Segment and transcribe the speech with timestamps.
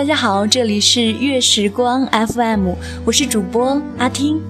[0.00, 2.70] 大家好，这里是月时光 FM，
[3.04, 4.40] 我是主播阿听。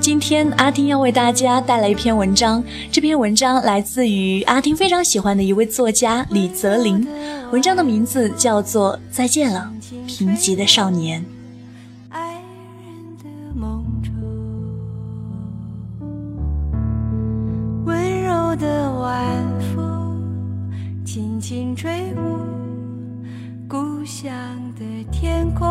[0.00, 2.60] 今天阿听要为大家带来一篇文章，
[2.90, 7.06] 这篇文章来自于阿听非常喜欢的一位作家李泽林，
[7.52, 9.72] 文章的名字叫做《再见了，
[10.08, 11.24] 贫瘠的少年》。
[17.84, 19.14] 温柔的晚
[19.72, 20.20] 风
[21.04, 22.65] 轻轻吹过
[24.06, 24.32] 故乡
[24.78, 25.66] 的天空，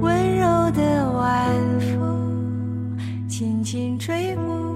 [0.00, 2.96] 温柔的晚风
[3.28, 4.74] 轻轻吹过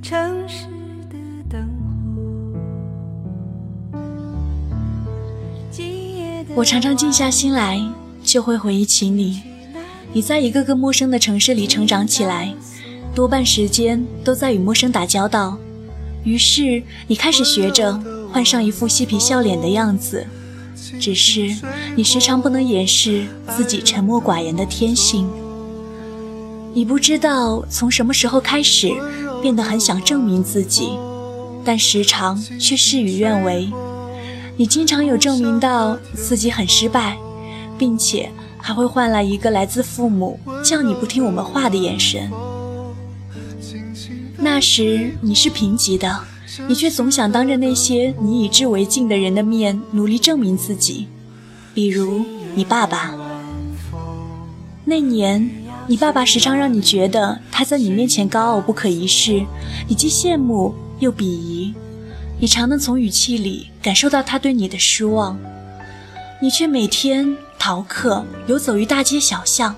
[0.00, 0.64] 城市
[1.10, 1.18] 的
[1.50, 1.68] 灯
[2.16, 2.22] 火。
[6.54, 7.78] 我常常静下心来，
[8.24, 9.42] 就会回忆起你。
[10.14, 12.54] 你在一个个陌生的城市里成长起来，
[13.14, 15.58] 多半时间都在与陌生打交道。
[16.24, 18.17] 于是你开始学着。
[18.32, 20.26] 换上一副嬉皮笑脸的样子，
[21.00, 21.54] 只是
[21.96, 23.26] 你时常不能掩饰
[23.56, 25.28] 自己沉默寡言的天性。
[26.74, 28.92] 你不知道从什么时候开始
[29.42, 30.90] 变得很想证明自己，
[31.64, 33.70] 但时常却事与愿违。
[34.56, 37.16] 你经常有证明到自己很失败，
[37.78, 42.30] 并且还会换来一个来自父母叫你不听我们话的眼神。
[44.36, 46.20] 那时你是贫瘠的。
[46.66, 51.06] 你却总想当着那些你以之为敬的人的面努力证明自己，
[51.74, 53.14] 比如你爸爸。
[54.84, 55.50] 那年，
[55.86, 59.44] 你爸爸时常让你觉得他在你面前高傲不可一世，
[59.86, 61.74] 你既羡慕又鄙夷，
[62.40, 65.38] 你常能从语气里感受到他对你的失望。
[66.40, 69.74] 你却每天逃课游走于大街小巷，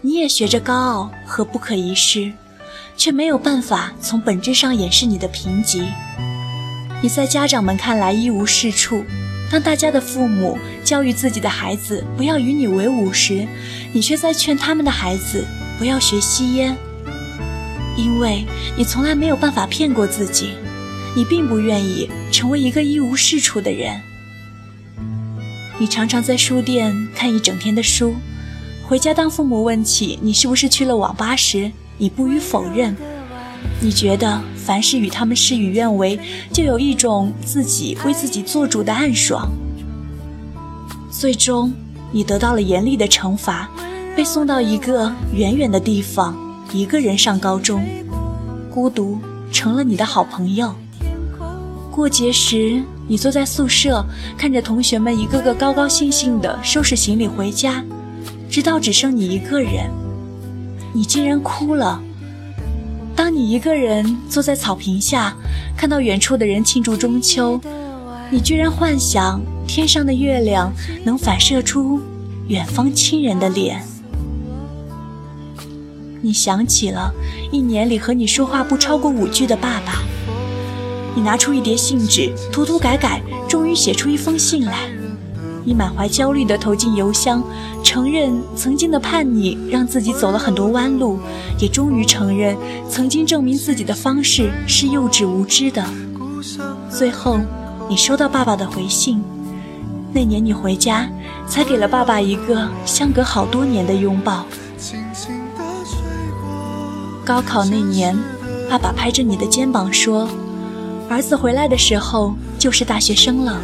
[0.00, 2.32] 你也学着高傲和不可一世。
[2.96, 5.86] 却没有办法从本质上掩饰你的贫瘠。
[7.02, 9.04] 你在家长们看来一无是处，
[9.50, 13.46] 当大家的父母教育自己的孩子不要与你为伍时，
[13.92, 15.46] 你却在劝他们的孩子
[15.78, 16.76] 不要学吸烟。
[17.96, 18.44] 因为
[18.76, 20.50] 你从来没有办法骗过自己，
[21.14, 24.00] 你并不愿意成为一个一无是处的人。
[25.78, 28.14] 你常常在书店看一整天的书，
[28.86, 32.94] 回家当父母问起你是不是去了网吧时，你不予否认，
[33.80, 36.18] 你觉得凡是与他们事与愿违，
[36.52, 39.50] 就有一种自己为自己做主的暗爽。
[41.10, 41.72] 最终，
[42.12, 43.70] 你得到了严厉的惩罚，
[44.14, 46.36] 被送到一个远远的地方，
[46.72, 47.82] 一个人上高中，
[48.70, 49.18] 孤独
[49.50, 50.74] 成了你的好朋友。
[51.90, 54.04] 过节时，你坐在宿舍，
[54.36, 57.82] 看着同学们一个个高高兴兴地收拾行李回家，
[58.50, 59.90] 直到只剩你一个人。
[60.96, 62.00] 你竟然哭了。
[63.14, 65.36] 当你一个人坐在草坪下，
[65.76, 67.60] 看到远处的人庆祝中秋，
[68.30, 70.72] 你居然幻想天上的月亮
[71.04, 72.00] 能反射出
[72.48, 73.84] 远方亲人的脸。
[76.22, 77.12] 你想起了
[77.52, 80.02] 一年里和你说话不超过五句的爸爸。
[81.14, 84.88] 你拿出一叠信纸，涂涂改改，终于写出一封信来。
[85.66, 87.42] 你满怀焦虑地投进邮箱，
[87.82, 91.18] 承认曾经的叛逆让自己走了很多弯路，
[91.58, 92.56] 也终于承认
[92.88, 95.84] 曾经证明自己的方式是幼稚无知的。
[96.88, 97.40] 最后，
[97.88, 99.20] 你收到爸爸的回信。
[100.12, 101.10] 那年你回家，
[101.48, 104.46] 才给了爸爸一个相隔好多年的拥抱。
[107.24, 108.16] 高考那年，
[108.70, 110.28] 爸爸拍着你的肩膀说
[111.10, 113.60] ：“儿子回来的时候就是大学生了。”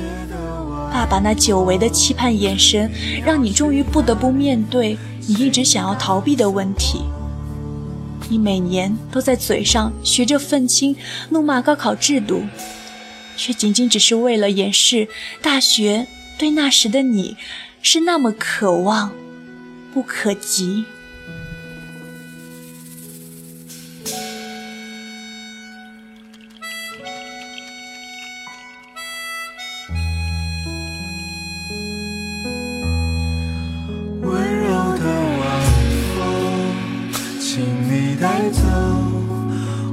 [0.93, 2.91] 爸爸那久违的期盼眼神，
[3.25, 7.01] 让你终于不得不面对你一直想要逃避的问题。
[8.29, 10.95] 你每年都在嘴上学着愤青，
[11.31, 12.43] 怒骂高考制度，
[13.37, 15.09] 却仅仅只是为了掩饰
[15.41, 16.07] 大学
[16.39, 17.39] 对那时的你
[17.81, 19.13] 是那么渴望，
[19.95, 20.85] 不可及。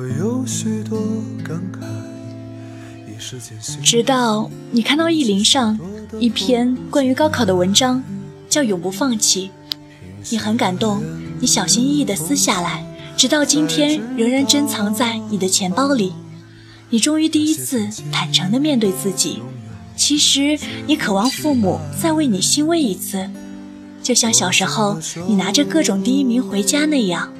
[0.00, 0.98] 会有许多
[1.44, 1.84] 感慨
[3.84, 5.78] 直到你看到意林上
[6.18, 8.02] 一篇关于高考的文章，
[8.48, 9.50] 叫《永不放弃》，
[10.30, 11.02] 你很感动，
[11.38, 12.82] 你小心翼翼地撕下来，
[13.14, 16.14] 直到今天仍然珍藏在你的钱包里。
[16.88, 19.42] 你终于第一次坦诚地面对自己，
[19.96, 23.28] 其实你渴望父母再为你欣慰一次，
[24.02, 24.98] 就像小时候
[25.28, 27.30] 你拿着各种第一名回家那样。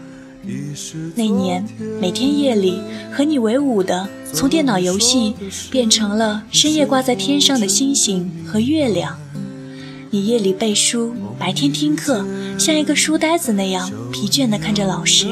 [1.15, 1.65] 那年
[2.01, 2.81] 每天夜里
[3.13, 5.35] 和你为伍的，从电脑游戏
[5.71, 9.19] 变成了深夜挂在天上的星星和月亮。
[10.11, 12.27] 你夜里背书，白天听课，
[12.59, 15.27] 像一个书呆子那样疲倦地看着老师。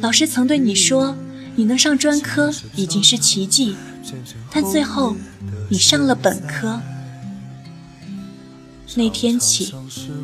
[0.00, 1.16] 老师曾对你说。
[1.56, 3.76] 你能上专科已经是奇迹，
[4.50, 5.14] 但最后
[5.68, 6.80] 你上了本科。
[8.96, 9.72] 那天起，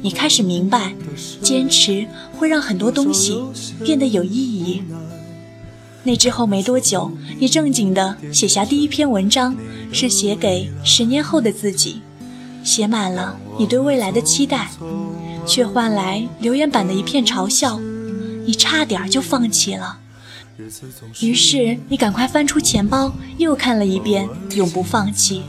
[0.00, 0.94] 你开始明白，
[1.42, 3.42] 坚持会让很多东西
[3.84, 4.82] 变得有意义。
[6.02, 9.56] 那之后没多久，你正经的写下第一篇文章，
[9.92, 12.00] 是写给十年后的自己，
[12.62, 14.70] 写满了你对未来的期待，
[15.46, 17.78] 却换来留言板的一片嘲笑，
[18.46, 19.98] 你差点就放弃了。
[21.20, 25.42] 于是你赶快翻出钱包，又看了一遍，永不放弃。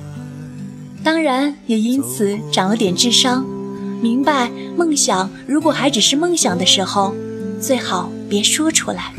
[1.04, 3.46] 当然也因此长了点智商，
[4.02, 7.14] 明白梦想如果还只是梦想的时候，
[7.60, 9.14] 最好别说出来，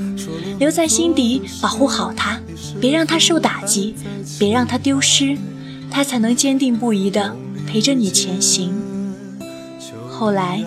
[0.58, 2.40] 留在心底，保护好它，
[2.80, 3.94] 别让它受打击，
[4.38, 5.36] 别让它丢失，
[5.90, 7.36] 它才能坚定不移地
[7.66, 8.72] 陪着你前行。
[10.08, 10.64] 后来，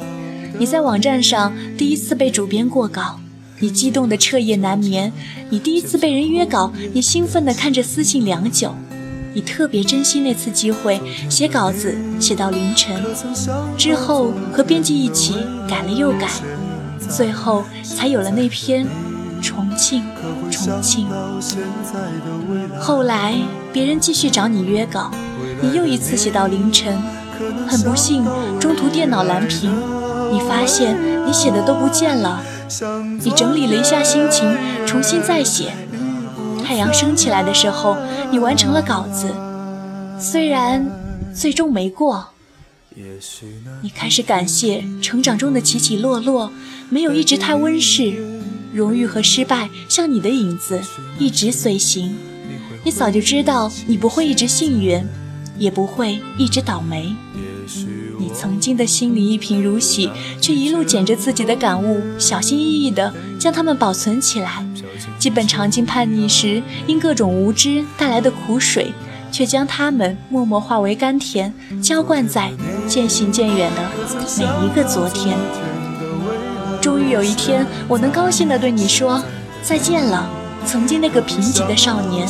[0.60, 3.20] 你在网站上第一次被主编过稿。
[3.60, 5.14] 你激动的彻夜难眠，
[5.50, 8.76] 你第一次被人约稿，你兴奋地看着私信良久，
[9.36, 13.04] 你特别珍惜那次机会，写稿子写到凌晨，
[13.78, 15.36] 之后和编辑一起
[15.68, 16.30] 改了又改，
[17.10, 18.88] 最后才有了那篇
[19.42, 20.04] 重庆，
[20.50, 21.10] 重庆。
[22.80, 23.36] 后来
[23.74, 25.12] 别人继续找你约稿，
[25.62, 26.98] 你又一次写到凌晨，
[27.68, 28.24] 很不幸
[28.58, 29.70] 中途电脑蓝屏，
[30.32, 30.98] 你发现
[31.28, 32.42] 你写的都不见了。
[33.22, 34.58] 你整理了一下心情，
[34.88, 35.74] 重新再写。
[36.66, 37.96] 太阳升起来的时候，
[38.32, 39.32] 你完成了稿子，
[40.20, 40.84] 虽然
[41.32, 42.28] 最终没过。
[43.82, 46.52] 你开始感谢成长中的起起落落，
[46.90, 48.16] 没有一直太温室。
[48.74, 50.82] 荣誉和失败像你的影子，
[51.20, 52.16] 一直随行。
[52.84, 55.06] 你早就知道，你不会一直幸运，
[55.58, 57.16] 也不会一直倒霉。
[58.18, 60.10] 你曾经的心里一贫如洗，
[60.40, 64.66] 却一路捡着自己的感悟，小心翼翼地将它们保存起来。
[65.20, 68.94] 基本尝尽叛逆时因各种无知带来的苦水，
[69.32, 72.52] 却将它们默默化为甘甜，浇灌在
[72.88, 73.82] 渐行渐远的
[74.38, 75.38] 每一个昨天。
[76.82, 79.22] 终于有一天，我能高兴地对你说
[79.64, 80.30] 再见了，
[80.66, 82.28] 曾经那个贫瘠的少年。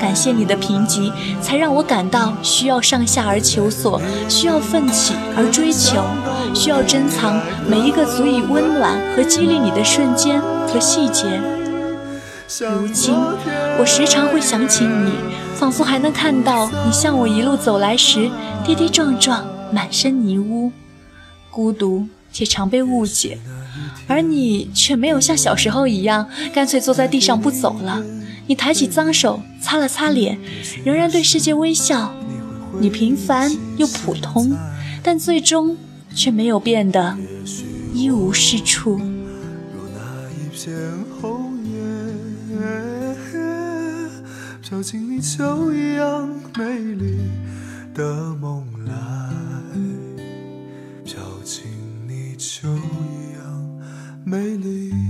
[0.00, 6.04] 感谢你的贫瘠，才让我感到需要上下而求索，需要奋起而追求，
[6.54, 11.40] 需要珍藏每一个足以温暖和激励你的瞬间和细节。
[12.60, 13.14] 如今，
[13.78, 15.12] 我时常会想起你，
[15.56, 18.30] 仿佛还能看到你向我一路走来时，
[18.64, 20.70] 跌跌撞撞，满身泥污，
[21.50, 23.38] 孤独且常被误解，
[24.06, 28.02] 而你却没有像小时候一样，干脆坐在地上不走了。
[28.46, 30.38] 你抬起脏手擦了擦脸，
[30.84, 32.14] 仍然对世界微笑。
[32.80, 34.56] 你平凡又普通，
[35.02, 35.76] 但最终
[36.14, 37.16] 却没有变得
[37.92, 38.98] 一无是处。
[38.98, 40.76] 如那一片
[41.20, 41.70] 红叶，
[44.62, 47.16] 飘进你秋一样美丽
[47.94, 48.92] 的梦来，
[51.04, 51.64] 飘进
[52.38, 53.80] 秋一样
[54.24, 55.07] 美丽。